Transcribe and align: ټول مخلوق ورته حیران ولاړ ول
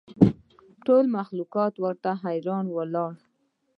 ټول 0.85 1.05
مخلوق 1.17 1.53
ورته 1.83 2.09
حیران 2.23 2.65
ولاړ 2.75 3.07
ول 3.15 3.15